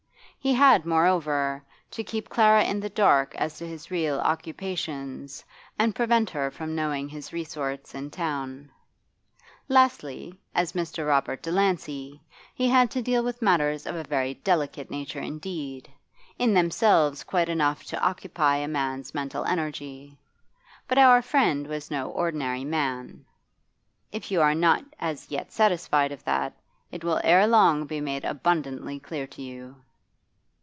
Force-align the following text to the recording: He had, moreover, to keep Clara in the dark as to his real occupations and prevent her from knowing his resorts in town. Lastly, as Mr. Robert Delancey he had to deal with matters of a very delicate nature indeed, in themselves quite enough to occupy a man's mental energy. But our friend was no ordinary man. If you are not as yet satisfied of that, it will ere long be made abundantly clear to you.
He 0.43 0.53
had, 0.55 0.87
moreover, 0.87 1.63
to 1.91 2.03
keep 2.03 2.27
Clara 2.27 2.63
in 2.63 2.79
the 2.79 2.89
dark 2.89 3.35
as 3.35 3.59
to 3.59 3.67
his 3.67 3.91
real 3.91 4.17
occupations 4.19 5.45
and 5.77 5.93
prevent 5.93 6.31
her 6.31 6.49
from 6.49 6.73
knowing 6.73 7.07
his 7.07 7.31
resorts 7.31 7.93
in 7.93 8.09
town. 8.09 8.71
Lastly, 9.69 10.33
as 10.55 10.71
Mr. 10.73 11.07
Robert 11.07 11.43
Delancey 11.43 12.23
he 12.55 12.67
had 12.67 12.89
to 12.89 13.03
deal 13.03 13.23
with 13.23 13.43
matters 13.43 13.85
of 13.85 13.93
a 13.95 14.03
very 14.03 14.33
delicate 14.33 14.89
nature 14.89 15.19
indeed, 15.19 15.87
in 16.39 16.55
themselves 16.55 17.23
quite 17.23 17.47
enough 17.47 17.83
to 17.83 18.01
occupy 18.03 18.55
a 18.55 18.67
man's 18.67 19.13
mental 19.13 19.45
energy. 19.45 20.17
But 20.87 20.97
our 20.97 21.21
friend 21.21 21.67
was 21.67 21.91
no 21.91 22.09
ordinary 22.09 22.65
man. 22.65 23.25
If 24.11 24.31
you 24.31 24.41
are 24.41 24.55
not 24.55 24.83
as 24.99 25.29
yet 25.29 25.51
satisfied 25.51 26.11
of 26.11 26.23
that, 26.23 26.57
it 26.91 27.03
will 27.03 27.21
ere 27.23 27.45
long 27.45 27.85
be 27.85 28.01
made 28.01 28.25
abundantly 28.25 28.99
clear 28.99 29.27
to 29.27 29.41
you. 29.43 29.75